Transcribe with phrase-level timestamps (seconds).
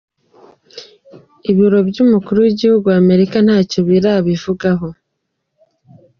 [1.51, 4.89] Ibiro vy'umukuru w'igihugu wa Amerika ntaco birabivugako.